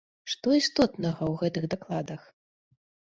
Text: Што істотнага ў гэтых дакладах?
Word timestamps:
Што 0.33 0.47
істотнага 0.59 1.21
ў 1.31 1.41
гэтых 1.43 1.63
дакладах? 1.75 2.21